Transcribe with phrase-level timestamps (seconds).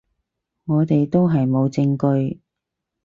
[0.65, 1.95] 我哋都係冇證
[2.29, 2.39] 據